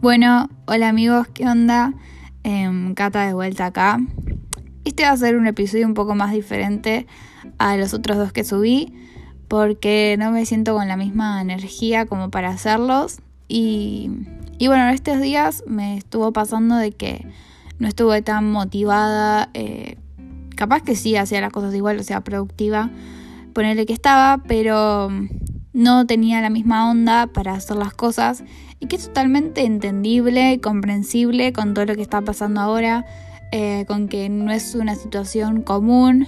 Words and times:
Bueno, 0.00 0.48
hola 0.66 0.90
amigos, 0.90 1.26
¿qué 1.34 1.44
onda? 1.44 1.92
Em, 2.44 2.94
Cata 2.94 3.26
de 3.26 3.34
vuelta 3.34 3.66
acá. 3.66 3.98
Este 4.84 5.02
va 5.02 5.10
a 5.10 5.16
ser 5.16 5.36
un 5.36 5.48
episodio 5.48 5.88
un 5.88 5.94
poco 5.94 6.14
más 6.14 6.30
diferente 6.30 7.08
a 7.58 7.76
los 7.76 7.94
otros 7.94 8.16
dos 8.16 8.32
que 8.32 8.44
subí 8.44 8.94
porque 9.48 10.14
no 10.16 10.30
me 10.30 10.46
siento 10.46 10.74
con 10.74 10.86
la 10.86 10.96
misma 10.96 11.40
energía 11.42 12.06
como 12.06 12.30
para 12.30 12.50
hacerlos 12.50 13.18
y, 13.48 14.12
y 14.58 14.68
bueno, 14.68 14.88
estos 14.90 15.20
días 15.20 15.64
me 15.66 15.96
estuvo 15.96 16.32
pasando 16.32 16.76
de 16.76 16.92
que 16.92 17.26
no 17.80 17.88
estuve 17.88 18.22
tan 18.22 18.52
motivada, 18.52 19.50
eh, 19.52 19.96
capaz 20.54 20.82
que 20.82 20.94
sí 20.94 21.16
hacía 21.16 21.40
las 21.40 21.50
cosas 21.50 21.74
igual, 21.74 21.98
o 21.98 22.04
sea, 22.04 22.20
productiva, 22.20 22.88
ponerle 23.52 23.84
que 23.84 23.94
estaba, 23.94 24.44
pero 24.46 25.10
no 25.78 26.06
tenía 26.06 26.40
la 26.40 26.50
misma 26.50 26.90
onda 26.90 27.28
para 27.28 27.52
hacer 27.52 27.76
las 27.76 27.94
cosas 27.94 28.42
y 28.80 28.86
que 28.86 28.96
es 28.96 29.06
totalmente 29.06 29.64
entendible 29.64 30.60
comprensible 30.60 31.52
con 31.52 31.72
todo 31.72 31.84
lo 31.84 31.94
que 31.94 32.02
está 32.02 32.20
pasando 32.20 32.60
ahora, 32.60 33.06
eh, 33.52 33.84
con 33.86 34.08
que 34.08 34.28
no 34.28 34.50
es 34.50 34.74
una 34.74 34.96
situación 34.96 35.62
común 35.62 36.26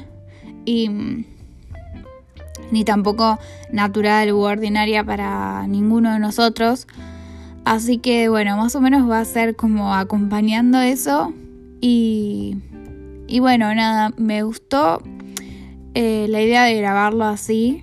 y 0.64 0.88
mm, 0.88 1.24
ni 2.70 2.84
tampoco 2.84 3.40
natural 3.72 4.30
u 4.30 4.38
ordinaria 4.38 5.02
para 5.02 5.66
ninguno 5.66 6.12
de 6.12 6.20
nosotros. 6.20 6.86
Así 7.64 7.98
que 7.98 8.28
bueno, 8.28 8.56
más 8.56 8.76
o 8.76 8.80
menos 8.80 9.10
va 9.10 9.18
a 9.18 9.24
ser 9.24 9.56
como 9.56 9.96
acompañando 9.96 10.80
eso 10.80 11.34
y, 11.80 12.56
y 13.26 13.40
bueno, 13.40 13.74
nada, 13.74 14.12
me 14.16 14.44
gustó 14.44 15.02
eh, 15.94 16.26
la 16.28 16.40
idea 16.40 16.62
de 16.62 16.76
grabarlo 16.76 17.24
así 17.24 17.82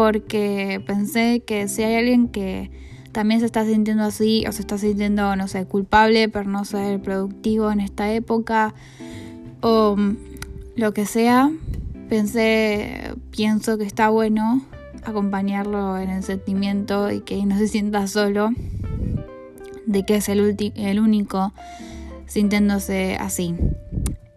porque 0.00 0.82
pensé 0.86 1.42
que 1.44 1.68
si 1.68 1.82
hay 1.82 1.96
alguien 1.96 2.28
que 2.28 2.70
también 3.12 3.40
se 3.40 3.44
está 3.44 3.66
sintiendo 3.66 4.02
así 4.02 4.46
o 4.48 4.52
se 4.52 4.62
está 4.62 4.78
sintiendo, 4.78 5.36
no 5.36 5.46
sé, 5.46 5.66
culpable 5.66 6.30
por 6.30 6.46
no 6.46 6.64
ser 6.64 7.02
productivo 7.02 7.70
en 7.70 7.80
esta 7.80 8.10
época 8.10 8.72
o 9.60 9.96
lo 10.74 10.94
que 10.94 11.04
sea, 11.04 11.50
pensé, 12.08 13.12
pienso 13.30 13.76
que 13.76 13.84
está 13.84 14.08
bueno 14.08 14.62
acompañarlo 15.04 15.98
en 15.98 16.08
el 16.08 16.22
sentimiento 16.22 17.10
y 17.10 17.20
que 17.20 17.44
no 17.44 17.58
se 17.58 17.68
sienta 17.68 18.06
solo 18.06 18.48
de 19.84 20.06
que 20.06 20.16
es 20.16 20.30
el, 20.30 20.56
el 20.76 20.98
único 20.98 21.52
sintiéndose 22.24 23.16
así. 23.16 23.54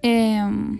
Em, 0.01 0.77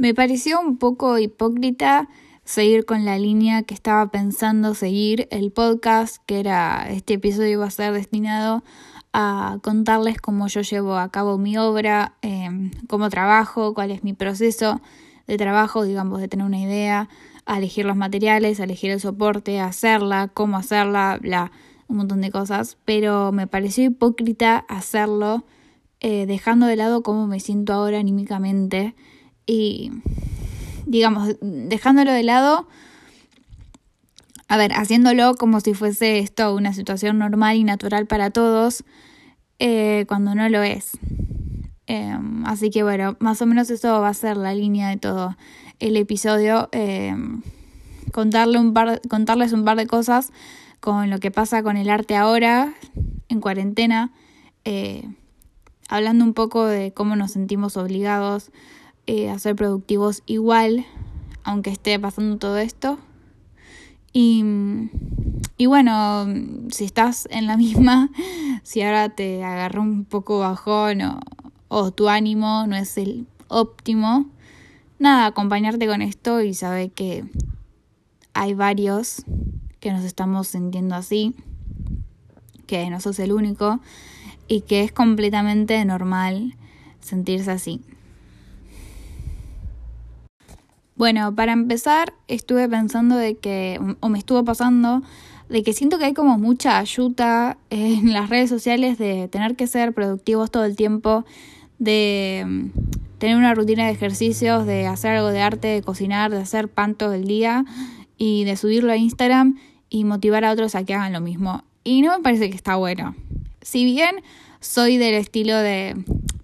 Me 0.00 0.14
pareció 0.14 0.58
un 0.58 0.78
poco 0.78 1.18
hipócrita 1.18 2.08
seguir 2.42 2.86
con 2.86 3.04
la 3.04 3.18
línea 3.18 3.64
que 3.64 3.74
estaba 3.74 4.10
pensando 4.10 4.74
seguir 4.74 5.28
el 5.30 5.52
podcast, 5.52 6.22
que 6.24 6.40
era 6.40 6.86
este 6.88 7.12
episodio 7.12 7.50
iba 7.50 7.66
a 7.66 7.70
ser 7.70 7.92
destinado 7.92 8.64
a 9.12 9.58
contarles 9.62 10.18
cómo 10.18 10.46
yo 10.46 10.62
llevo 10.62 10.96
a 10.96 11.10
cabo 11.10 11.36
mi 11.36 11.58
obra, 11.58 12.14
em, 12.22 12.70
cómo 12.88 13.10
trabajo, 13.10 13.74
cuál 13.74 13.90
es 13.90 14.02
mi 14.02 14.14
proceso 14.14 14.80
de 15.26 15.36
trabajo, 15.36 15.84
digamos, 15.84 16.22
de 16.22 16.28
tener 16.28 16.46
una 16.46 16.60
idea, 16.60 17.10
elegir 17.46 17.84
los 17.84 17.94
materiales, 17.94 18.58
elegir 18.58 18.92
el 18.92 19.00
soporte, 19.00 19.60
hacerla, 19.60 20.28
cómo 20.32 20.56
hacerla, 20.56 21.18
bla, 21.20 21.52
un 21.88 21.98
montón 21.98 22.22
de 22.22 22.30
cosas, 22.30 22.78
pero 22.86 23.32
me 23.32 23.46
pareció 23.46 23.84
hipócrita 23.84 24.64
hacerlo 24.66 25.44
eh, 26.00 26.24
dejando 26.24 26.64
de 26.64 26.76
lado 26.76 27.02
cómo 27.02 27.26
me 27.26 27.38
siento 27.38 27.74
ahora 27.74 27.98
anímicamente 27.98 28.94
y, 29.50 29.90
digamos, 30.86 31.34
dejándolo 31.40 32.12
de 32.12 32.22
lado, 32.22 32.68
a 34.46 34.56
ver, 34.56 34.72
haciéndolo 34.72 35.34
como 35.34 35.58
si 35.58 35.74
fuese 35.74 36.20
esto 36.20 36.54
una 36.54 36.72
situación 36.72 37.18
normal 37.18 37.56
y 37.56 37.64
natural 37.64 38.06
para 38.06 38.30
todos, 38.30 38.84
eh, 39.58 40.04
cuando 40.06 40.36
no 40.36 40.48
lo 40.48 40.62
es. 40.62 40.92
Em, 41.88 42.46
así 42.46 42.70
que 42.70 42.84
bueno, 42.84 43.16
más 43.18 43.42
o 43.42 43.46
menos 43.46 43.70
eso 43.70 44.00
va 44.00 44.10
a 44.10 44.14
ser 44.14 44.36
la 44.36 44.54
línea 44.54 44.88
de 44.88 44.98
todo 44.98 45.36
el 45.80 45.96
episodio. 45.96 46.68
Em, 46.70 47.42
contarle 48.12 48.60
un 48.60 48.72
par, 48.72 49.00
contarles 49.08 49.52
un 49.52 49.64
par 49.64 49.76
de 49.76 49.88
cosas 49.88 50.30
con 50.78 51.10
lo 51.10 51.18
que 51.18 51.32
pasa 51.32 51.64
con 51.64 51.76
el 51.76 51.90
arte 51.90 52.14
ahora, 52.14 52.72
en 53.28 53.40
cuarentena, 53.40 54.12
eh, 54.64 55.08
hablando 55.88 56.24
un 56.24 56.34
poco 56.34 56.66
de 56.66 56.92
cómo 56.92 57.16
nos 57.16 57.32
sentimos 57.32 57.76
obligados 57.76 58.52
eh, 59.10 59.28
a 59.28 59.40
ser 59.40 59.56
productivos 59.56 60.22
igual, 60.26 60.86
aunque 61.42 61.70
esté 61.70 61.98
pasando 61.98 62.38
todo 62.38 62.58
esto. 62.58 62.96
Y, 64.12 64.44
y 65.56 65.66
bueno, 65.66 66.28
si 66.70 66.84
estás 66.84 67.26
en 67.32 67.48
la 67.48 67.56
misma, 67.64 68.08
si 68.62 68.82
ahora 68.82 69.08
te 69.08 69.42
agarró 69.42 69.82
un 69.82 70.04
poco 70.04 70.38
bajón 70.38 71.02
o, 71.02 71.18
o 71.66 71.90
tu 71.90 72.08
ánimo 72.08 72.68
no 72.68 72.76
es 72.76 72.96
el 72.98 73.26
óptimo, 73.48 74.26
nada, 75.00 75.26
acompañarte 75.26 75.88
con 75.88 76.02
esto 76.02 76.40
y 76.40 76.54
saber 76.54 76.92
que 76.92 77.24
hay 78.32 78.54
varios 78.54 79.24
que 79.80 79.90
nos 79.90 80.04
estamos 80.04 80.46
sintiendo 80.46 80.94
así, 80.94 81.34
que 82.68 82.88
no 82.90 83.00
sos 83.00 83.18
el 83.18 83.32
único 83.32 83.80
y 84.46 84.60
que 84.60 84.84
es 84.84 84.92
completamente 84.92 85.84
normal 85.84 86.54
sentirse 87.00 87.50
así. 87.50 87.80
Bueno, 91.00 91.34
para 91.34 91.54
empezar, 91.54 92.12
estuve 92.28 92.68
pensando 92.68 93.16
de 93.16 93.36
que, 93.36 93.80
o 94.00 94.10
me 94.10 94.18
estuvo 94.18 94.44
pasando, 94.44 95.00
de 95.48 95.62
que 95.62 95.72
siento 95.72 95.98
que 95.98 96.04
hay 96.04 96.12
como 96.12 96.36
mucha 96.36 96.76
ayuda 96.76 97.56
en 97.70 98.12
las 98.12 98.28
redes 98.28 98.50
sociales 98.50 98.98
de 98.98 99.26
tener 99.28 99.56
que 99.56 99.66
ser 99.66 99.94
productivos 99.94 100.50
todo 100.50 100.66
el 100.66 100.76
tiempo, 100.76 101.24
de 101.78 102.44
mm, 102.46 102.66
tener 103.16 103.38
una 103.38 103.54
rutina 103.54 103.86
de 103.86 103.92
ejercicios, 103.92 104.66
de 104.66 104.86
hacer 104.86 105.12
algo 105.12 105.28
de 105.28 105.40
arte, 105.40 105.68
de 105.68 105.80
cocinar, 105.80 106.32
de 106.32 106.42
hacer 106.42 106.68
pan 106.68 106.94
todo 106.94 107.14
el 107.14 107.26
día 107.26 107.64
y 108.18 108.44
de 108.44 108.58
subirlo 108.58 108.92
a 108.92 108.98
Instagram 108.98 109.58
y 109.88 110.04
motivar 110.04 110.44
a 110.44 110.52
otros 110.52 110.74
a 110.74 110.84
que 110.84 110.92
hagan 110.92 111.14
lo 111.14 111.22
mismo. 111.22 111.64
Y 111.82 112.02
no 112.02 112.14
me 112.14 112.22
parece 112.22 112.50
que 112.50 112.56
está 112.56 112.76
bueno. 112.76 113.16
Si 113.62 113.86
bien 113.86 114.16
soy 114.60 114.98
del 114.98 115.14
estilo 115.14 115.56
de 115.56 115.96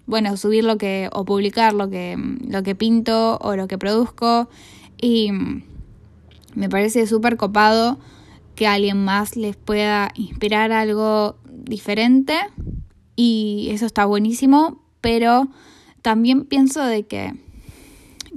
bueno, 0.07 0.35
subir 0.37 0.63
lo 0.63 0.77
que, 0.77 1.09
o 1.13 1.25
publicar 1.25 1.73
lo 1.73 1.89
que, 1.89 2.17
lo 2.47 2.63
que 2.63 2.73
pinto 2.75 3.37
o 3.41 3.55
lo 3.55 3.67
que 3.67 3.77
produzco. 3.77 4.49
Y 4.99 5.31
me 6.55 6.69
parece 6.69 7.05
súper 7.05 7.37
copado 7.37 7.99
que 8.55 8.67
alguien 8.67 9.03
más 9.03 9.35
les 9.35 9.55
pueda 9.57 10.11
inspirar 10.15 10.71
algo 10.71 11.35
diferente. 11.45 12.39
Y 13.15 13.67
eso 13.71 13.85
está 13.85 14.05
buenísimo, 14.05 14.81
pero 15.01 15.49
también 16.01 16.45
pienso 16.45 16.83
de 16.83 17.03
que, 17.03 17.33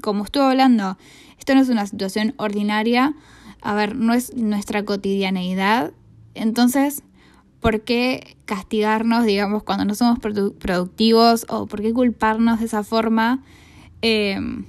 como 0.02 0.24
estuve 0.24 0.44
hablando, 0.44 0.98
esto 1.38 1.54
no 1.54 1.60
es 1.60 1.68
una 1.68 1.86
situación 1.86 2.34
ordinaria, 2.36 3.14
a 3.62 3.74
ver, 3.74 3.94
no 3.94 4.12
es 4.12 4.34
nuestra 4.34 4.84
cotidianeidad. 4.84 5.92
Entonces, 6.34 7.02
¿por 7.60 7.82
qué 7.82 8.36
castigarnos, 8.46 9.24
digamos, 9.24 9.62
cuando 9.62 9.84
no 9.84 9.94
somos 9.94 10.18
productivos 10.18 11.46
o 11.48 11.66
por 11.66 11.82
qué 11.82 11.92
culparnos 11.92 12.60
de 12.60 12.66
esa 12.66 12.82
forma? 12.82 13.42
Em, 14.02 14.64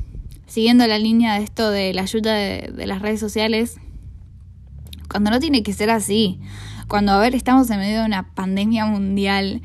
siguiendo 0.45 0.85
la 0.85 0.99
línea 0.99 1.35
de 1.35 1.43
esto 1.43 1.71
de 1.71 1.93
la 1.93 2.01
ayuda 2.01 2.33
de, 2.33 2.85
las 2.85 3.01
redes 3.01 3.19
sociales, 3.19 3.77
cuando 5.09 5.31
no 5.31 5.39
tiene 5.39 5.63
que 5.63 5.73
ser 5.73 5.89
así, 5.89 6.39
cuando, 6.87 7.13
a 7.13 7.19
ver, 7.19 7.35
estamos 7.35 7.69
en 7.69 7.79
medio 7.79 8.01
de 8.01 8.05
una 8.05 8.33
pandemia 8.33 8.85
mundial 8.85 9.61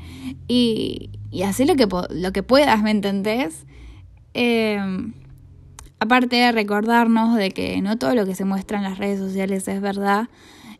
y, 0.47 1.09
y 1.29 1.43
hacer 1.43 1.67
lo 1.67 1.75
que, 1.75 1.87
lo 2.09 2.31
que 2.31 2.43
puedas, 2.43 2.81
¿me 2.81 2.91
entendés? 2.91 3.65
Em, 4.33 5.13
aparte 5.99 6.37
de 6.37 6.51
recordarnos 6.53 7.35
de 7.35 7.51
que 7.51 7.81
no 7.81 7.97
todo 7.97 8.15
lo 8.15 8.25
que 8.25 8.35
se 8.35 8.45
muestra 8.45 8.77
en 8.77 8.83
las 8.83 8.97
redes 8.97 9.19
sociales 9.19 9.67
es 9.67 9.81
verdad 9.81 10.29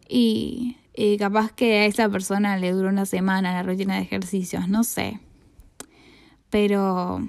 y 0.07 0.77
y 0.99 1.15
capaz 1.17 1.51
que 1.51 1.81
a 1.81 1.85
esa 1.85 2.09
persona 2.09 2.57
le 2.57 2.71
duró 2.71 2.89
una 2.89 3.05
semana 3.05 3.53
la 3.53 3.61
rutina 3.61 3.95
de 3.95 4.01
ejercicios, 4.01 4.67
no 4.67 4.83
sé. 4.83 5.19
Pero 6.49 7.21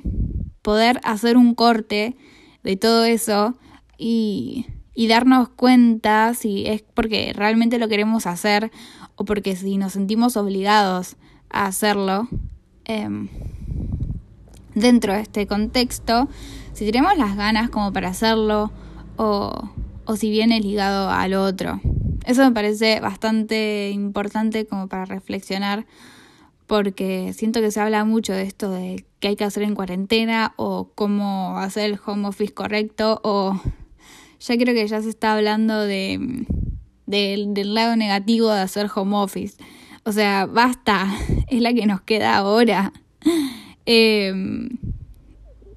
poder 0.62 1.00
hacer 1.04 1.36
un 1.36 1.54
corte 1.54 2.16
de 2.64 2.76
todo 2.78 3.04
eso 3.04 3.58
y, 3.98 4.64
y 4.94 5.06
darnos 5.06 5.50
cuenta 5.50 6.32
si 6.32 6.66
es 6.66 6.82
porque 6.94 7.34
realmente 7.34 7.78
lo 7.78 7.88
queremos 7.88 8.26
hacer 8.26 8.72
o 9.16 9.26
porque 9.26 9.54
si 9.54 9.76
nos 9.76 9.92
sentimos 9.92 10.38
obligados 10.38 11.16
a 11.50 11.66
hacerlo 11.66 12.26
em, 12.86 13.28
dentro 14.74 15.12
de 15.12 15.20
este 15.20 15.46
contexto, 15.46 16.26
si 16.72 16.86
tenemos 16.86 17.18
las 17.18 17.36
ganas 17.36 17.68
como 17.68 17.92
para 17.92 18.08
hacerlo 18.08 18.72
o, 19.18 19.52
o 20.06 20.16
si 20.16 20.30
viene 20.30 20.58
ligado 20.58 21.10
al 21.10 21.34
otro. 21.34 21.82
Eso 22.28 22.44
me 22.44 22.52
parece 22.52 23.00
bastante 23.00 23.88
importante 23.90 24.66
como 24.66 24.86
para 24.86 25.06
reflexionar 25.06 25.86
porque 26.66 27.32
siento 27.32 27.62
que 27.62 27.70
se 27.70 27.80
habla 27.80 28.04
mucho 28.04 28.34
de 28.34 28.42
esto 28.42 28.70
de 28.70 29.06
qué 29.18 29.28
hay 29.28 29.36
que 29.36 29.44
hacer 29.44 29.62
en 29.62 29.74
cuarentena 29.74 30.52
o 30.56 30.90
cómo 30.94 31.56
hacer 31.56 31.90
el 31.90 31.98
home 32.04 32.28
office 32.28 32.52
correcto 32.52 33.22
o 33.24 33.58
ya 34.40 34.58
creo 34.58 34.74
que 34.74 34.86
ya 34.86 35.00
se 35.00 35.08
está 35.08 35.32
hablando 35.32 35.80
de 35.80 36.44
del, 37.06 37.74
lado 37.74 37.96
negativo 37.96 38.52
de 38.52 38.60
hacer 38.60 38.90
home 38.94 39.16
office. 39.16 39.56
O 40.04 40.12
sea, 40.12 40.44
basta, 40.44 41.10
es 41.48 41.62
la 41.62 41.72
que 41.72 41.86
nos 41.86 42.02
queda 42.02 42.36
ahora. 42.36 42.92
Eh, 43.90 44.34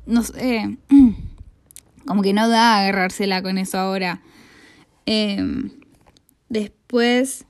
no 0.05 0.21
sé, 0.23 0.77
como 2.05 2.21
que 2.21 2.33
no 2.33 2.49
da 2.49 2.79
agarrársela 2.79 3.41
con 3.41 3.57
eso 3.57 3.77
ahora. 3.77 4.21
Eh, 5.05 5.71
después, 6.51 7.45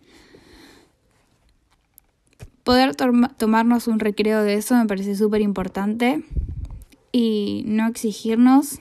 poder 2.64 2.96
tomarnos 2.96 3.88
un 3.88 4.00
recreo 4.00 4.44
de 4.44 4.54
eso 4.54 4.76
me 4.76 4.86
parece 4.86 5.16
súper 5.16 5.42
importante 5.42 6.24
y 7.12 7.64
no 7.66 7.88
exigirnos 7.88 8.78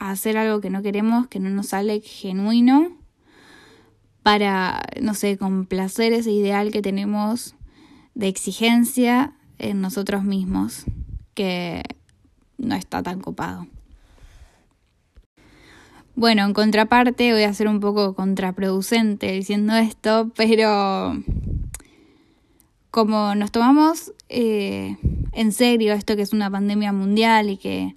a 0.00 0.10
hacer 0.10 0.36
algo 0.36 0.60
que 0.60 0.70
no 0.70 0.82
queremos, 0.82 1.28
que 1.28 1.38
no 1.38 1.50
nos 1.50 1.68
sale 1.68 2.00
genuino 2.00 2.90
para, 4.24 4.82
no 5.00 5.14
sé, 5.14 5.38
complacer 5.38 6.12
ese 6.12 6.32
ideal 6.32 6.72
que 6.72 6.82
tenemos 6.82 7.54
de 8.14 8.26
exigencia 8.26 9.34
en 9.58 9.80
nosotros 9.80 10.24
mismos, 10.24 10.84
que 11.34 11.82
no 12.58 12.74
está 12.74 13.02
tan 13.04 13.20
copado. 13.20 13.68
Bueno, 16.20 16.44
en 16.44 16.52
contraparte 16.52 17.32
voy 17.32 17.44
a 17.44 17.54
ser 17.54 17.66
un 17.66 17.80
poco 17.80 18.14
contraproducente 18.14 19.32
diciendo 19.32 19.74
esto, 19.74 20.30
pero 20.36 21.14
como 22.90 23.34
nos 23.34 23.50
tomamos 23.50 24.12
eh, 24.28 24.98
en 25.32 25.52
serio 25.52 25.94
esto 25.94 26.16
que 26.16 26.20
es 26.20 26.34
una 26.34 26.50
pandemia 26.50 26.92
mundial 26.92 27.48
y 27.48 27.56
que 27.56 27.96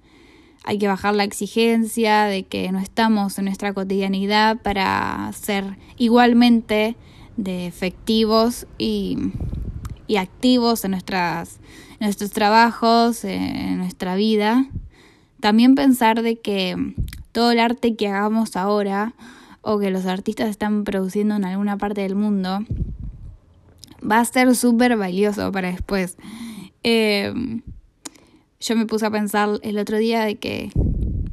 hay 0.64 0.78
que 0.78 0.88
bajar 0.88 1.16
la 1.16 1.26
exigencia 1.26 2.24
de 2.24 2.44
que 2.44 2.72
no 2.72 2.80
estamos 2.80 3.38
en 3.40 3.44
nuestra 3.44 3.74
cotidianidad 3.74 4.56
para 4.62 5.30
ser 5.34 5.78
igualmente 5.98 6.96
de 7.36 7.68
efectivos 7.68 8.68
y, 8.78 9.18
activos 10.18 10.86
en, 10.86 10.92
nuestras, 10.92 11.60
en 12.00 12.06
nuestros 12.06 12.32
trabajos, 12.32 13.26
en 13.26 13.80
nuestra 13.80 14.16
vida. 14.16 14.66
También 15.42 15.76
pensar 15.76 16.22
de 16.22 16.40
que 16.40 16.94
todo 17.34 17.52
el 17.52 17.60
arte 17.60 17.98
que 17.98 18.08
hagamos 18.08 18.56
ahora 18.56 19.14
o 19.62 19.80
que 19.80 19.90
los 19.90 20.06
artistas 20.06 20.50
están 20.50 20.86
produciendo 20.86 21.36
en 21.36 21.44
alguna 21.44 21.78
parte 21.78 22.02
del 22.02 22.16
mundo 22.16 22.60
va 24.10 24.20
a 24.20 24.26
ser 24.26 24.56
súper 24.56 24.98
valioso 24.98 25.52
para 25.52 25.72
después. 25.72 26.18
Eh, 26.84 27.34
yo 28.60 28.76
me 28.76 28.86
puse 28.86 29.06
a 29.06 29.12
pensar 29.12 29.60
el 29.62 29.78
otro 29.78 29.98
día 29.98 30.24
de 30.24 30.36
que, 30.38 30.72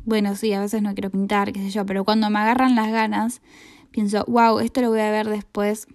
bueno, 0.04 0.34
sí, 0.34 0.52
a 0.52 0.60
veces 0.60 0.82
no 0.82 0.94
quiero 0.94 1.10
pintar, 1.10 1.52
qué 1.52 1.60
sé 1.60 1.70
yo, 1.70 1.86
pero 1.86 2.04
cuando 2.04 2.30
me 2.30 2.38
agarran 2.38 2.74
las 2.74 2.90
ganas, 2.90 3.40
pienso, 3.90 4.24
wow, 4.26 4.58
esto 4.58 4.80
lo 4.80 4.90
voy 4.90 5.00
a 5.00 5.10
ver 5.10 5.28
después 5.28 5.86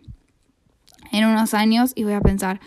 en 1.11 1.25
unos 1.25 1.53
años 1.53 1.91
y 1.95 2.03
voy 2.03 2.13
a 2.13 2.21
pensar, 2.21 2.59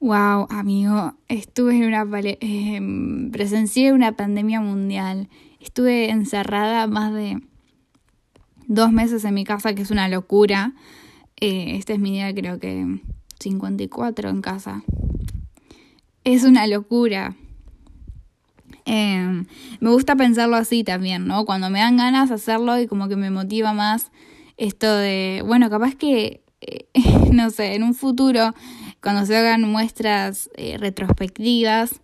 wow, 0.00 0.46
amigo, 0.50 1.14
estuve 1.28 1.76
en 1.76 1.84
una, 1.84 2.06
eh, 2.22 3.28
presencié 3.32 3.92
una 3.92 4.12
pandemia 4.12 4.60
mundial, 4.60 5.28
estuve 5.64 6.10
encerrada 6.10 6.86
más 6.86 7.12
de 7.14 7.40
dos 8.66 8.92
meses 8.92 9.24
en 9.24 9.34
mi 9.34 9.44
casa, 9.44 9.74
que 9.74 9.82
es 9.82 9.90
una 9.90 10.08
locura. 10.08 10.74
Eh, 11.40 11.76
este 11.76 11.94
es 11.94 11.98
mi 11.98 12.12
día, 12.12 12.34
creo 12.34 12.58
que 12.58 13.00
54 13.40 14.28
en 14.28 14.42
casa. 14.42 14.82
Es 16.22 16.44
una 16.44 16.66
locura. 16.66 17.34
Em, 18.84 19.46
me 19.80 19.90
gusta 19.90 20.16
pensarlo 20.16 20.56
así 20.56 20.84
también, 20.84 21.26
¿no? 21.26 21.46
Cuando 21.46 21.70
me 21.70 21.78
dan 21.78 21.96
ganas 21.96 22.30
hacerlo 22.30 22.78
y 22.78 22.86
como 22.86 23.08
que 23.08 23.16
me 23.16 23.30
motiva 23.30 23.72
más 23.72 24.10
esto 24.58 24.94
de, 24.94 25.42
bueno, 25.46 25.70
capaz 25.70 25.94
que, 25.94 26.42
eh, 26.60 26.88
no 27.32 27.48
sé, 27.50 27.74
en 27.74 27.82
un 27.82 27.94
futuro, 27.94 28.54
cuando 29.02 29.24
se 29.24 29.36
hagan 29.36 29.62
muestras 29.62 30.50
eh, 30.56 30.76
retrospectivas 30.78 32.02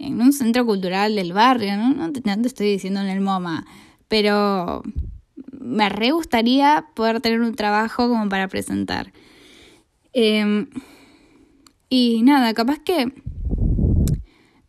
en 0.00 0.20
un 0.20 0.32
centro 0.32 0.64
cultural 0.64 1.14
del 1.14 1.32
barrio, 1.32 1.76
¿no? 1.76 1.94
No 1.94 2.12
te, 2.12 2.22
estoy 2.46 2.68
diciendo 2.68 3.00
en 3.00 3.08
el 3.08 3.20
MoMA, 3.20 3.66
pero 4.08 4.82
me 5.52 5.88
re 5.88 6.10
gustaría 6.10 6.86
poder 6.94 7.20
tener 7.20 7.40
un 7.40 7.54
trabajo 7.54 8.08
como 8.08 8.28
para 8.28 8.48
presentar. 8.48 9.12
Em, 10.12 10.68
y 11.88 12.22
nada, 12.22 12.54
capaz 12.54 12.78
que 12.78 13.12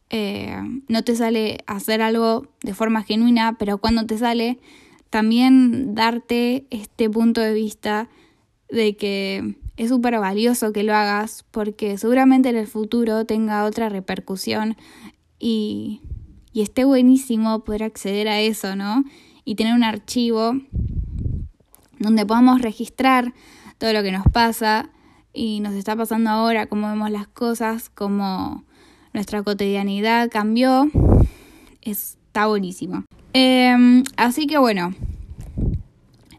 eh, 0.09 0.57
no 0.89 1.03
te 1.03 1.15
sale 1.15 1.59
hacer 1.65 2.01
algo 2.01 2.49
de 2.61 2.73
forma 2.73 3.03
genuina, 3.03 3.57
pero 3.57 3.77
cuando 3.77 4.05
te 4.05 4.17
sale, 4.17 4.59
también 5.09 5.95
darte 5.95 6.65
este 6.69 7.09
punto 7.09 7.39
de 7.41 7.53
vista 7.53 8.09
de 8.69 8.95
que 8.95 9.55
es 9.77 9.89
súper 9.89 10.19
valioso 10.19 10.73
que 10.73 10.83
lo 10.83 10.93
hagas 10.93 11.45
porque 11.51 11.97
seguramente 11.97 12.49
en 12.49 12.55
el 12.55 12.67
futuro 12.67 13.25
tenga 13.25 13.65
otra 13.65 13.89
repercusión 13.89 14.77
y, 15.41 16.01
esté 16.53 16.85
buenísimo 16.85 17.63
poder 17.63 17.83
acceder 17.83 18.27
a 18.27 18.39
eso, 18.39 18.75
¿no? 18.75 19.03
Y 19.43 19.55
tener 19.55 19.73
un 19.73 19.83
archivo 19.83 20.53
donde 21.97 22.25
podamos 22.25 22.61
registrar 22.61 23.33
todo 23.77 23.93
lo 23.93 24.03
que 24.03 24.11
nos 24.11 24.25
pasa 24.31 24.89
y 25.33 25.59
nos 25.61 25.73
está 25.73 25.95
pasando 25.95 26.29
ahora, 26.29 26.67
cómo 26.67 26.87
vemos 26.87 27.09
las 27.09 27.27
cosas, 27.27 27.89
cómo 27.89 28.63
nuestra 29.13 29.41
cotidianidad 29.43 30.29
cambió. 30.29 30.89
Está 31.81 32.47
buenísimo. 32.47 33.05
Em, 33.33 34.03
así 34.17 34.45
que 34.45 34.57
bueno, 34.57 34.93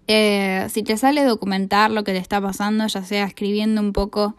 eh, 0.06 0.66
si 0.70 0.82
te 0.82 0.96
sale 0.96 1.24
documentar 1.24 1.90
lo 1.90 2.04
que 2.04 2.12
te 2.12 2.18
está 2.18 2.40
pasando, 2.40 2.86
ya 2.86 3.02
sea 3.02 3.24
escribiendo 3.24 3.80
un 3.80 3.92
poco 3.92 4.36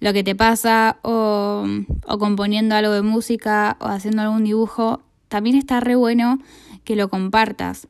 lo 0.00 0.12
que 0.12 0.24
te 0.24 0.34
pasa 0.34 0.98
o, 1.02 1.66
o 2.06 2.18
componiendo 2.18 2.74
algo 2.74 2.92
de 2.92 3.02
música 3.02 3.76
o 3.80 3.86
haciendo 3.86 4.22
algún 4.22 4.44
dibujo, 4.44 5.02
también 5.28 5.56
está 5.56 5.80
re 5.80 5.96
bueno 5.96 6.38
que 6.84 6.96
lo 6.96 7.08
compartas. 7.08 7.88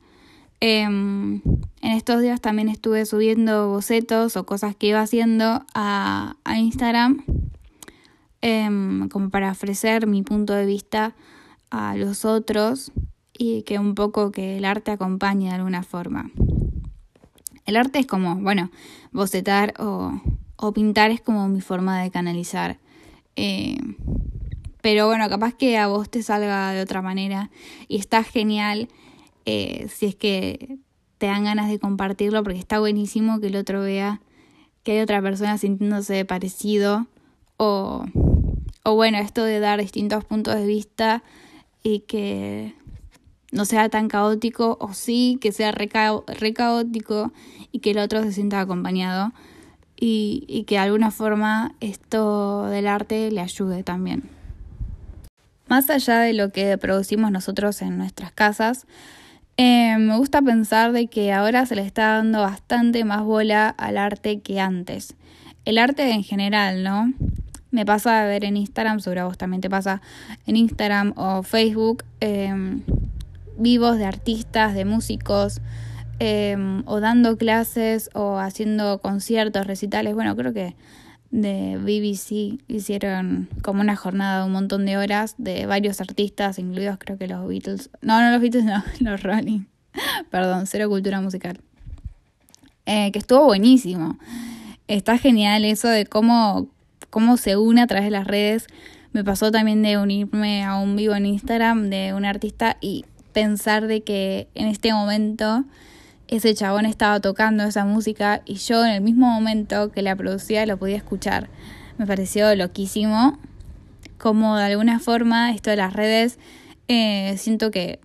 Em, 0.61 1.41
en 1.83 1.93
estos 1.93 2.21
días 2.21 2.41
también 2.41 2.69
estuve 2.69 3.07
subiendo 3.07 3.69
bocetos 3.69 4.37
o 4.37 4.45
cosas 4.45 4.75
que 4.75 4.89
iba 4.89 5.01
haciendo 5.01 5.65
a, 5.75 6.37
a 6.45 6.59
Instagram 6.59 7.25
Em, 8.41 9.09
como 9.09 9.31
para 9.31 9.51
ofrecer 9.51 10.07
mi 10.07 10.23
punto 10.23 10.53
de 10.53 10.65
vista 10.65 11.17
a 11.71 11.97
los 11.97 12.25
otros 12.25 12.93
y 13.37 13.63
que 13.63 13.81
un 13.81 13.97
poco 13.97 14.31
que 14.31 14.59
el 14.59 14.65
arte 14.65 14.93
acompañe 14.93 15.49
de 15.49 15.57
alguna 15.57 15.83
forma. 15.83 16.31
El 17.67 17.77
arte 17.77 17.99
es 17.99 18.07
como, 18.07 18.37
bueno, 18.37 18.71
bocetar 19.11 19.75
o, 19.79 20.21
o 20.59 20.73
pintar 20.73 21.11
es 21.11 21.21
como 21.21 21.49
mi 21.49 21.61
forma 21.61 22.03
de 22.03 22.11
canalizar. 22.11 22.79
Eh, 23.37 23.79
pero 24.83 25.07
bueno, 25.07 25.29
capaz 25.29 25.55
que 25.55 25.79
a 25.79 25.87
vos 25.87 26.11
te 26.11 26.23
salga 26.23 26.73
de 26.73 26.83
otra 26.83 27.01
manera 27.01 27.51
y 27.87 27.97
está 27.97 28.25
genial 28.25 28.89
eh, 29.47 29.87
si 29.89 30.07
es 30.07 30.15
que 30.15 30.79
te 31.19 31.27
dan 31.27 31.45
ganas 31.45 31.69
de 31.69 31.79
compartirlo 31.79 32.43
porque 32.43 32.59
está 32.59 32.79
buenísimo 32.81 33.41
que 33.41 33.49
el 33.49 33.57
otro 33.57 33.81
vea 33.81 34.21
que 34.83 34.93
hay 34.93 35.01
otra 35.01 35.23
persona 35.23 35.59
sintiéndose 35.59 36.25
parecido 36.25 37.07
o, 37.57 38.05
o 38.85 38.95
bueno, 38.95 39.19
esto 39.19 39.45
de 39.45 39.61
dar 39.61 39.81
distintos 39.81 40.25
puntos 40.25 40.55
de 40.55 40.67
vista 40.67 41.23
y 41.83 42.01
que 42.01 42.75
no 43.53 43.65
sea 43.65 43.89
tan 43.89 44.09
caótico 44.09 44.77
o 44.81 44.93
sí 44.93 45.39
que 45.41 45.53
sea 45.53 45.73
re, 45.73 45.89
y 47.73 47.79
que 47.81 47.91
el 47.91 47.99
otro 47.99 48.23
se 48.23 48.33
sienta 48.33 48.61
acompañado 48.61 49.33
y, 49.99 50.45
y 50.47 50.65
que 50.65 50.77
de 50.77 50.81
alguna 50.81 51.11
forma 51.11 51.75
esto 51.81 52.67
del 52.67 52.87
arte 52.87 53.31
le 53.31 53.41
ayude 53.41 53.83
también. 53.83 54.25
Más 55.67 55.91
allá 55.91 56.21
de 56.21 56.33
lo 56.33 56.51
que 56.51 56.79
producimos 56.79 57.31
nosotros 57.31 57.83
en 57.83 57.99
nuestras 57.99 58.33
casas, 58.33 58.87
eh, 59.57 59.97
me 59.99 60.17
gusta 60.17 60.41
pensar 60.41 60.93
de 60.93 61.09
que 61.09 61.33
ahora 61.33 61.67
se 61.67 61.75
le 61.75 61.83
está 61.83 62.15
dando 62.15 62.41
bastante 62.41 63.05
más 63.05 63.25
bola 63.25 63.69
al 63.69 63.99
arte 63.99 64.41
que 64.41 64.61
antes. 64.61 65.15
El 65.65 65.79
arte 65.79 66.11
en 66.13 66.23
general, 66.23 66.85
¿no? 66.85 67.13
me 67.71 67.85
pasa 67.85 68.23
a 68.23 68.27
ver 68.27 68.45
en 68.45 68.57
Instagram, 68.57 69.01
sobre 69.01 69.23
vos 69.23 69.37
también 69.37 69.61
te 69.61 69.69
pasa 69.69 70.01
en 70.47 70.57
Instagram 70.57 71.13
o 71.17 71.43
Facebook, 71.43 72.05
em, 72.21 72.83
vivos 73.59 73.99
de 73.99 74.07
artistas, 74.07 74.75
de 74.75 74.85
músicos, 74.85 75.61
em, 76.19 76.83
o 76.87 77.01
dando 77.01 77.37
clases 77.37 78.11
o 78.15 78.39
haciendo 78.39 79.01
conciertos, 79.01 79.67
recitales. 79.67 80.15
Bueno, 80.15 80.35
creo 80.37 80.53
que 80.53 80.77
de 81.31 81.77
BBC 81.77 82.63
hicieron 82.69 83.49
como 83.63 83.81
una 83.81 83.97
jornada 83.97 84.41
de 84.41 84.47
un 84.47 84.53
montón 84.53 84.87
de 84.87 84.97
horas 84.97 85.35
de 85.39 85.67
varios 85.67 86.01
artistas, 86.01 86.59
incluidos 86.59 86.97
creo 86.99 87.19
que 87.19 87.29
los 87.29 87.47
Beatles. 87.47 87.91
No, 88.01 88.21
no 88.21 88.31
los 88.31 88.41
Beatles, 88.41 88.65
no, 88.65 88.83
los 89.01 89.23
Rolling. 89.23 89.65
Perdón, 90.31 90.67
cero 90.67 90.89
cultura 90.89 91.21
musical. 91.21 91.61
Eh, 92.87 93.11
que 93.13 93.19
estuvo 93.19 93.45
buenísimo. 93.45 94.19
Está 94.87 95.19
genial 95.19 95.65
eso 95.65 95.89
de 95.89 96.07
cómo 96.07 96.69
cómo 97.11 97.37
se 97.37 97.57
une 97.57 97.83
a 97.83 97.87
través 97.87 98.07
de 98.07 98.11
las 98.11 98.27
redes. 98.27 98.67
Me 99.13 99.25
pasó 99.25 99.51
también 99.51 99.83
de 99.83 99.99
unirme 99.99 100.65
a 100.65 100.77
un 100.77 100.97
vivo 100.97 101.15
en 101.15 101.27
Instagram 101.27 101.91
de 101.91 102.13
un 102.15 102.25
artista 102.25 102.77
y 102.81 103.05
pensar 103.33 103.87
de 103.87 104.03
que 104.03 104.49
en 104.55 104.67
este 104.67 104.93
momento 104.93 105.65
ese 106.29 106.55
chabón 106.55 106.87
estaba 106.87 107.21
tocando 107.21 107.65
esa 107.65 107.85
música 107.85 108.43
y 108.45 108.55
yo 108.55 108.85
en 108.85 108.93
el 108.93 109.01
mismo 109.01 109.27
momento 109.27 109.91
que 109.91 110.03
la 110.03 110.15
producía 110.15 110.67
lo 110.67 110.77
podía 110.77 110.97
escuchar. 110.97 111.49
Me 111.97 112.07
pareció 112.07 112.55
loquísimo 112.55 113.39
como 114.19 114.57
de 114.57 114.65
alguna 114.65 114.99
forma 114.99 115.53
esto 115.53 115.71
de 115.71 115.77
las 115.77 115.93
redes, 115.93 116.39
eh, 116.89 117.35
siento 117.39 117.71
que, 117.71 118.01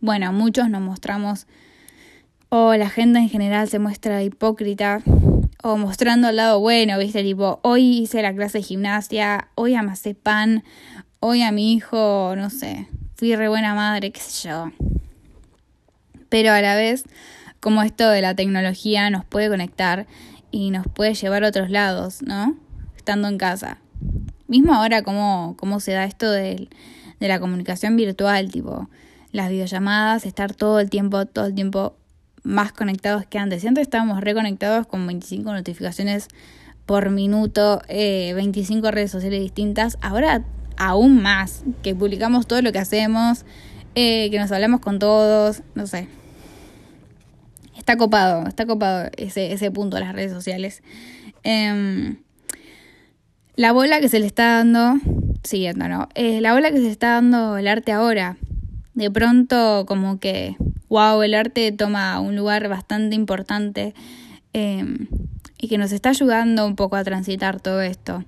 bueno, 0.00 0.32
muchos 0.32 0.70
nos 0.70 0.80
mostramos, 0.80 1.46
o 2.48 2.74
la 2.74 2.86
agenda 2.86 3.20
en 3.20 3.28
general 3.28 3.68
se 3.68 3.78
muestra 3.78 4.22
hipócrita, 4.22 5.02
o 5.62 5.76
mostrando 5.76 6.28
el 6.28 6.36
lado 6.36 6.60
bueno, 6.60 6.98
viste, 6.98 7.22
tipo, 7.22 7.58
hoy 7.62 7.98
hice 7.98 8.22
la 8.22 8.32
clase 8.32 8.58
de 8.58 8.64
gimnasia, 8.64 9.48
hoy 9.56 9.74
amasé 9.74 10.14
pan, 10.14 10.62
hoy 11.20 11.42
a 11.42 11.50
mi 11.50 11.74
hijo, 11.74 12.34
no 12.36 12.48
sé, 12.48 12.86
fui 13.16 13.34
re 13.34 13.48
buena 13.48 13.74
madre, 13.74 14.12
qué 14.12 14.20
sé 14.20 14.48
yo. 14.48 14.70
Pero 16.28 16.52
a 16.52 16.60
la 16.60 16.76
vez, 16.76 17.04
como 17.60 17.82
esto 17.82 18.08
de 18.08 18.22
la 18.22 18.34
tecnología 18.34 19.10
nos 19.10 19.24
puede 19.24 19.48
conectar 19.48 20.06
y 20.50 20.70
nos 20.70 20.86
puede 20.86 21.14
llevar 21.14 21.44
a 21.44 21.48
otros 21.48 21.70
lados, 21.70 22.22
¿no? 22.22 22.56
Estando 22.96 23.28
en 23.28 23.38
casa. 23.38 23.78
Mismo 24.46 24.74
ahora, 24.74 25.02
cómo, 25.02 25.56
cómo 25.58 25.80
se 25.80 25.92
da 25.92 26.04
esto 26.04 26.30
de, 26.30 26.68
de 27.20 27.28
la 27.28 27.40
comunicación 27.40 27.96
virtual, 27.96 28.50
tipo 28.50 28.88
las 29.32 29.50
videollamadas, 29.50 30.24
estar 30.24 30.54
todo 30.54 30.80
el 30.80 30.88
tiempo, 30.88 31.26
todo 31.26 31.46
el 31.46 31.54
tiempo 31.54 31.96
más 32.42 32.72
conectados 32.72 33.26
que 33.26 33.38
antes. 33.38 33.62
Si 33.62 33.68
antes 33.68 33.82
estábamos 33.82 34.20
reconectados 34.20 34.86
con 34.86 35.06
25 35.06 35.52
notificaciones 35.52 36.28
por 36.86 37.10
minuto, 37.10 37.82
eh, 37.88 38.32
25 38.34 38.90
redes 38.90 39.10
sociales 39.10 39.40
distintas, 39.40 39.98
ahora 40.00 40.44
aún 40.76 41.20
más, 41.20 41.64
que 41.82 41.94
publicamos 41.94 42.46
todo 42.46 42.62
lo 42.62 42.72
que 42.72 42.78
hacemos, 42.78 43.44
eh, 44.00 44.30
que 44.30 44.38
nos 44.38 44.52
hablamos 44.52 44.78
con 44.78 45.00
todos, 45.00 45.64
no 45.74 45.88
sé. 45.88 46.06
Está 47.76 47.96
copado, 47.96 48.46
está 48.46 48.64
copado 48.64 49.10
ese, 49.16 49.52
ese 49.52 49.72
punto 49.72 49.96
de 49.96 50.04
las 50.04 50.14
redes 50.14 50.30
sociales. 50.30 50.84
Eh, 51.42 52.14
la 53.56 53.72
bola 53.72 53.98
que 53.98 54.08
se 54.08 54.20
le 54.20 54.26
está 54.26 54.58
dando, 54.58 55.00
siguiendo, 55.42 55.88
¿no? 55.88 56.08
Eh, 56.14 56.40
la 56.40 56.54
bola 56.54 56.70
que 56.70 56.76
se 56.76 56.84
le 56.84 56.90
está 56.92 57.14
dando 57.14 57.56
el 57.56 57.66
arte 57.66 57.90
ahora. 57.90 58.36
De 58.94 59.10
pronto, 59.10 59.84
como 59.88 60.20
que, 60.20 60.54
wow, 60.88 61.20
el 61.22 61.34
arte 61.34 61.72
toma 61.72 62.20
un 62.20 62.36
lugar 62.36 62.68
bastante 62.68 63.16
importante 63.16 63.94
em, 64.52 65.08
y 65.58 65.66
que 65.66 65.76
nos 65.76 65.90
está 65.90 66.10
ayudando 66.10 66.64
un 66.68 66.76
poco 66.76 66.94
a 66.94 67.02
transitar 67.02 67.60
todo 67.60 67.82
esto. 67.82 68.22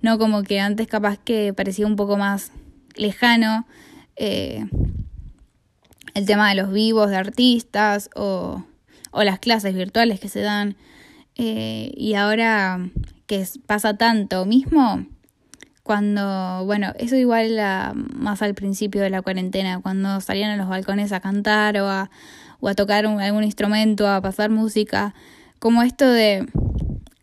No 0.00 0.18
como 0.18 0.44
que 0.44 0.60
antes 0.60 0.86
capaz 0.86 1.18
que 1.18 1.52
parecía 1.52 1.86
un 1.86 1.96
poco 1.96 2.16
más 2.16 2.52
lejano 2.96 3.66
eh, 4.16 4.66
el 6.14 6.26
tema 6.26 6.48
de 6.48 6.54
los 6.54 6.72
vivos 6.72 7.10
de 7.10 7.16
artistas 7.16 8.10
o, 8.14 8.64
o 9.10 9.22
las 9.24 9.38
clases 9.38 9.74
virtuales 9.74 10.20
que 10.20 10.28
se 10.28 10.40
dan. 10.40 10.76
Eh, 11.36 11.92
y 11.96 12.14
ahora 12.14 12.78
que 13.26 13.44
pasa 13.66 13.96
tanto 13.96 14.46
mismo 14.46 15.04
cuando, 15.82 16.64
bueno, 16.64 16.92
eso 16.98 17.16
igual 17.16 17.60
más 18.14 18.40
al 18.40 18.54
principio 18.54 19.02
de 19.02 19.10
la 19.10 19.20
cuarentena, 19.20 19.80
cuando 19.80 20.20
salían 20.20 20.50
a 20.50 20.56
los 20.56 20.68
balcones 20.68 21.12
a 21.12 21.20
cantar 21.20 21.76
o 21.78 21.88
a, 21.88 22.10
o 22.60 22.68
a 22.68 22.74
tocar 22.74 23.04
algún 23.04 23.44
instrumento, 23.44 24.08
a 24.08 24.22
pasar 24.22 24.48
música, 24.48 25.14
como 25.58 25.82
esto 25.82 26.08
de 26.08 26.46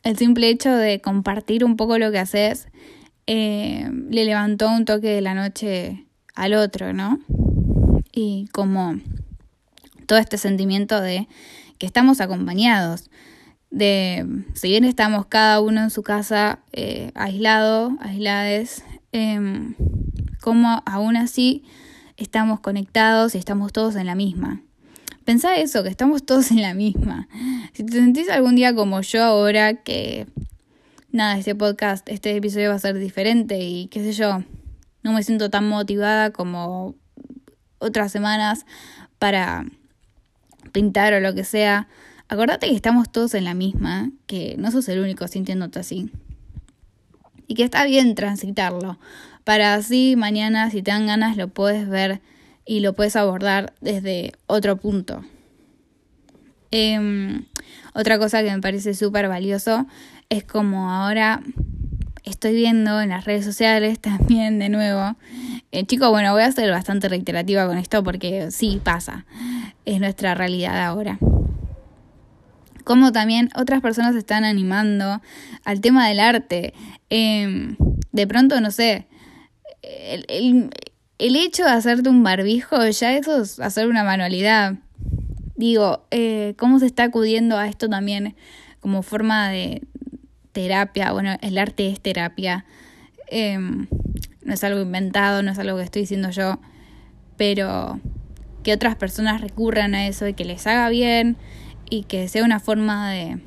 el 0.03 0.17
simple 0.17 0.49
hecho 0.49 0.71
de 0.75 1.01
compartir 1.01 1.63
un 1.63 1.75
poco 1.75 1.97
lo 1.97 2.11
que 2.11 2.19
haces, 2.19 2.67
eh, 3.27 3.89
le 4.09 4.25
levantó 4.25 4.69
un 4.69 4.85
toque 4.85 5.09
de 5.09 5.21
la 5.21 5.33
noche 5.33 6.05
al 6.35 6.53
otro, 6.53 6.93
¿no? 6.93 7.19
Y 8.11 8.47
como 8.51 8.95
todo 10.05 10.19
este 10.19 10.37
sentimiento 10.37 10.99
de 10.99 11.27
que 11.77 11.85
estamos 11.85 12.21
acompañados 12.21 13.09
de, 13.69 14.43
si 14.53 14.67
bien 14.67 14.83
estamos 14.83 15.25
cada 15.27 15.61
uno 15.61 15.81
en 15.81 15.89
su 15.89 16.03
casa 16.03 16.59
eh, 16.73 17.11
aislado, 17.15 17.97
aislades, 18.01 18.83
eh, 19.13 19.39
como 20.41 20.83
aún 20.85 21.15
así 21.15 21.63
estamos 22.17 22.59
conectados 22.59 23.33
y 23.33 23.37
estamos 23.37 23.71
todos 23.71 23.95
en 23.95 24.05
la 24.05 24.15
misma. 24.15 24.61
Pensá 25.23 25.55
eso, 25.57 25.83
que 25.83 25.89
estamos 25.89 26.25
todos 26.25 26.51
en 26.51 26.61
la 26.61 26.73
misma. 26.73 27.27
Si 27.73 27.83
te 27.83 27.93
sentís 27.93 28.29
algún 28.29 28.55
día 28.55 28.75
como 28.75 29.01
yo 29.01 29.23
ahora, 29.23 29.75
que 29.75 30.27
nada, 31.11 31.37
este 31.37 31.55
podcast, 31.55 32.07
este 32.09 32.35
episodio 32.35 32.69
va 32.69 32.75
a 32.75 32.79
ser 32.79 32.97
diferente 32.97 33.59
y 33.59 33.87
qué 33.87 34.01
sé 34.01 34.13
yo, 34.13 34.43
no 35.03 35.13
me 35.13 35.23
siento 35.23 35.49
tan 35.49 35.67
motivada 35.67 36.31
como 36.31 36.95
otras 37.81 38.11
semanas 38.11 38.65
para 39.19 39.65
pintar 40.71 41.13
o 41.13 41.19
lo 41.19 41.33
que 41.33 41.43
sea 41.43 41.87
Acordate 42.31 42.69
que 42.69 42.75
estamos 42.75 43.11
todos 43.11 43.33
en 43.33 43.43
la 43.43 43.53
misma, 43.53 44.09
que 44.25 44.55
no 44.57 44.71
sos 44.71 44.87
el 44.87 44.99
único 44.99 45.27
sintiéndote 45.27 45.79
así. 45.79 46.09
Y 47.45 47.55
que 47.55 47.65
está 47.65 47.83
bien 47.83 48.15
transitarlo. 48.15 48.97
Para 49.43 49.73
así 49.73 50.15
mañana, 50.15 50.71
si 50.71 50.81
te 50.81 50.91
dan 50.91 51.07
ganas, 51.07 51.35
lo 51.35 51.49
puedes 51.49 51.89
ver 51.89 52.21
y 52.65 52.79
lo 52.79 52.93
puedes 52.93 53.17
abordar 53.17 53.73
desde 53.81 54.31
otro 54.47 54.77
punto. 54.77 55.25
Em, 56.71 57.43
otra 57.93 58.17
cosa 58.17 58.41
que 58.41 58.51
me 58.55 58.61
parece 58.61 58.93
súper 58.93 59.27
valioso 59.27 59.85
es 60.29 60.45
como 60.45 60.89
ahora 60.89 61.43
estoy 62.23 62.53
viendo 62.53 63.01
en 63.01 63.09
las 63.09 63.25
redes 63.25 63.43
sociales 63.43 63.99
también 63.99 64.57
de 64.57 64.69
nuevo. 64.69 65.17
Eh, 65.71 65.85
chicos, 65.85 66.09
bueno, 66.09 66.33
voy 66.33 66.43
a 66.43 66.51
ser 66.51 66.69
bastante 66.71 67.07
reiterativa 67.09 67.65
con 67.67 67.77
esto 67.77 68.03
porque 68.03 68.51
sí 68.51 68.81
pasa. 68.83 69.25
Es 69.85 69.99
nuestra 69.99 70.35
realidad 70.35 70.85
ahora 70.85 71.17
como 72.83 73.11
también 73.11 73.49
otras 73.55 73.81
personas 73.81 74.15
están 74.15 74.43
animando 74.43 75.21
al 75.63 75.81
tema 75.81 76.07
del 76.07 76.19
arte. 76.19 76.73
Em, 77.09 77.75
de 78.11 78.27
pronto, 78.27 78.59
no 78.61 78.71
sé, 78.71 79.07
el, 79.81 80.69
hecho 81.17 81.63
de 81.63 81.71
hacerte 81.71 82.09
un 82.09 82.23
barbijo, 82.23 82.85
ya 82.89 83.15
eso 83.15 83.41
es 83.41 83.59
hacer 83.59 83.87
una 83.87 84.03
manualidad. 84.03 84.75
Digo, 85.55 86.05
eh, 86.11 86.55
¿cómo 86.57 86.79
se 86.79 86.85
está 86.85 87.03
acudiendo 87.03 87.57
a 87.57 87.67
esto 87.67 87.87
también 87.87 88.35
como 88.79 89.03
forma 89.03 89.49
de 89.49 89.81
terapia? 90.51 91.11
Bueno, 91.11 91.37
el 91.41 91.57
arte 91.57 91.87
es 91.87 92.01
terapia. 92.01 92.65
Em, 93.27 93.87
no 94.43 94.53
es 94.53 94.63
algo 94.63 94.81
inventado, 94.81 95.43
no 95.43 95.51
es 95.51 95.59
algo 95.59 95.77
que 95.77 95.83
estoy 95.83 96.03
diciendo 96.03 96.29
yo, 96.29 96.59
pero 97.37 97.99
que 98.63 98.73
otras 98.73 98.95
personas 98.95 99.41
recurran 99.41 99.95
a 99.95 100.07
eso 100.07 100.27
y 100.27 100.33
que 100.33 100.45
les 100.45 100.67
haga 100.67 100.89
bien 100.89 101.37
y 101.89 102.03
que 102.03 102.27
sea 102.27 102.43
una 102.43 102.59
forma 102.59 103.11
de 103.11 103.39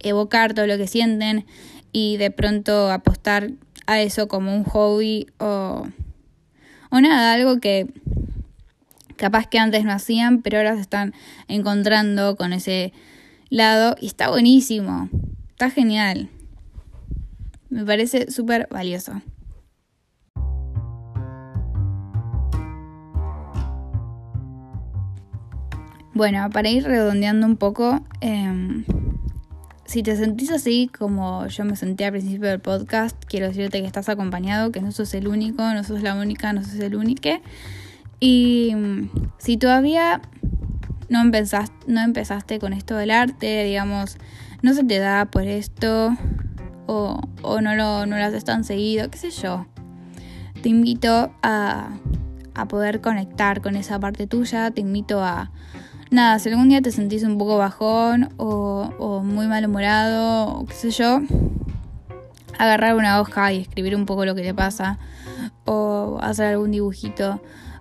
evocar 0.00 0.54
todo 0.54 0.66
lo 0.66 0.76
que 0.76 0.86
sienten 0.86 1.46
y 1.92 2.16
de 2.16 2.30
pronto 2.30 2.90
apostar 2.90 3.50
a 3.86 4.00
eso 4.00 4.28
como 4.28 4.54
un 4.54 4.64
hobby 4.64 5.26
o, 5.38 5.86
o 6.90 7.00
nada, 7.00 7.34
algo 7.34 7.60
que 7.60 7.88
capaz 9.16 9.46
que 9.46 9.58
antes 9.58 9.84
no 9.84 9.92
hacían, 9.92 10.42
pero 10.42 10.58
ahora 10.58 10.74
se 10.74 10.80
están 10.80 11.14
encontrando 11.48 12.36
con 12.36 12.52
ese 12.52 12.92
lado 13.50 13.96
y 14.00 14.06
está 14.06 14.30
buenísimo, 14.30 15.08
está 15.50 15.70
genial. 15.70 16.28
Me 17.68 17.84
parece 17.84 18.30
súper 18.30 18.68
valioso. 18.70 19.22
Bueno, 26.14 26.50
para 26.50 26.68
ir 26.68 26.84
redondeando 26.84 27.46
un 27.46 27.56
poco, 27.56 28.02
em, 28.20 28.84
si 29.86 30.02
te 30.02 30.14
sentís 30.14 30.50
así 30.50 30.90
como 30.98 31.46
yo 31.46 31.64
me 31.64 31.74
sentí 31.74 32.04
al 32.04 32.12
principio 32.12 32.50
del 32.50 32.60
podcast, 32.60 33.16
quiero 33.24 33.48
decirte 33.48 33.80
que 33.80 33.86
estás 33.86 34.10
acompañado, 34.10 34.70
que 34.72 34.82
no 34.82 34.92
sos 34.92 35.14
el 35.14 35.26
único, 35.26 35.62
no 35.62 35.82
sos 35.84 36.02
la 36.02 36.14
única, 36.14 36.52
no 36.52 36.62
sos 36.62 36.74
el 36.74 36.96
único. 36.96 37.30
Y 38.20 38.74
mm, 38.76 39.08
si 39.38 39.56
todavía 39.56 40.20
no 41.08 41.22
empezaste, 41.22 41.74
no 41.86 42.02
empezaste 42.02 42.58
con 42.58 42.74
esto 42.74 42.94
del 42.94 43.10
arte, 43.10 43.64
digamos, 43.64 44.18
no 44.60 44.74
se 44.74 44.84
te 44.84 44.98
da 44.98 45.24
por 45.30 45.44
esto 45.44 46.14
o, 46.86 47.22
no, 47.42 47.74
lo, 47.74 48.04
no 48.04 48.18
lo 48.18 48.24
haces 48.24 48.44
tan 48.44 48.64
seguido, 48.64 49.10
qué 49.10 49.16
sé 49.16 49.30
yo, 49.30 49.66
te 50.62 50.68
invito 50.68 51.32
a 51.42 51.88
poder 52.68 53.00
conectar 53.00 53.62
con 53.62 53.76
esa 53.76 53.98
parte 53.98 54.26
tuya, 54.26 54.70
te 54.72 54.82
invito 54.82 55.24
a 55.24 55.50
nada, 56.12 56.38
si 56.38 56.48
algún 56.48 56.68
día 56.68 56.80
te 56.80 56.90
sentís 56.90 57.22
un 57.22 57.38
poco 57.38 57.58
bajón 57.58 58.30
o, 58.36 59.22
muy 59.24 59.46
malhumorado 59.46 60.58
o 60.58 60.66
qué 60.66 60.74
sé 60.74 60.90
yo, 60.90 61.20
agarrar 62.58 62.94
una 62.94 63.20
hoja 63.20 63.52
y 63.52 63.60
escribir 63.60 63.96
un 63.96 64.06
poco 64.06 64.24
lo 64.24 64.34
que 64.34 64.42
te 64.42 64.54
pasa 64.54 64.98
o 65.64 66.18
hacer 66.22 66.46
algún 66.46 66.70
dibujito 66.70 67.40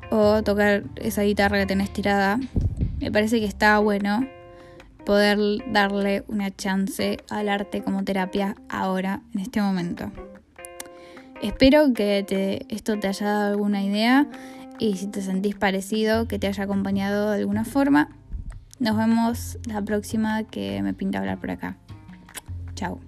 o 0.10 0.44
tocar 0.44 0.84
esa 0.96 1.24
guitarra 1.24 1.60
que 1.60 1.66
tenés 1.66 1.92
tirada, 1.92 2.40
me 3.00 3.12
parece 3.12 3.40
que 3.40 3.46
está 3.46 3.80
bueno 3.80 4.28
poder 5.06 5.40
darle 5.72 6.24
una 6.28 6.52
chance 6.52 7.18
al 7.30 7.50
arte 7.50 7.82
como 7.84 8.04
terapia 8.04 8.56
ahora, 8.70 9.22
en 9.34 9.42
este 9.42 9.62
momento. 9.62 10.12
Espero 11.42 11.92
que 11.94 12.66
esto 12.70 13.00
te 13.00 13.08
haya 13.08 13.26
dado 13.26 13.52
alguna 13.52 13.84
idea 13.84 14.28
y 14.78 14.98
si 14.98 15.08
te 15.08 15.22
sentís 15.22 15.56
parecido, 15.56 16.28
que 16.28 16.40
te 16.40 16.48
haya 16.48 16.64
acompañado 16.64 17.32
de 17.32 17.40
alguna 17.40 17.66
forma. 17.66 18.10
Nos 18.82 18.98
vemos 18.98 19.60
la 19.66 19.80
próxima 19.84 20.44
que 20.44 20.82
me 20.82 20.96
pinta 20.96 21.20
hablar 21.20 21.38
por 21.40 21.52
acá. 21.52 21.78
Chao. 22.74 23.00